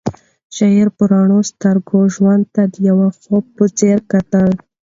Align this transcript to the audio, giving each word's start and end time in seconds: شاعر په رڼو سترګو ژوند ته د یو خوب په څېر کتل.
شاعر 0.55 0.87
په 0.97 1.03
رڼو 1.11 1.39
سترګو 1.51 1.99
ژوند 2.15 2.43
ته 2.53 2.61
د 2.73 2.75
یو 2.89 2.99
خوب 3.19 3.43
په 3.55 3.65
څېر 3.77 3.97
کتل. 4.11 4.49